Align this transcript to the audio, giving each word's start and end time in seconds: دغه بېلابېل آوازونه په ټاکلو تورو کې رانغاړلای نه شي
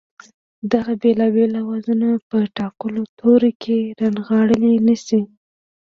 دغه 0.71 0.93
بېلابېل 1.01 1.51
آوازونه 1.63 2.07
په 2.29 2.37
ټاکلو 2.57 3.01
تورو 3.19 3.51
کې 3.63 3.77
رانغاړلای 3.99 4.75
نه 4.87 4.95
شي 5.05 5.21